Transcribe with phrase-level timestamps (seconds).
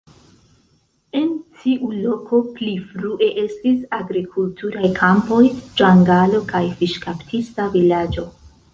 [1.19, 1.27] En
[1.65, 5.41] tiu loko pli frue estis agrikulturaj kampoj,
[5.83, 8.31] ĝangalo kaj fiŝkaptista vilaĝo.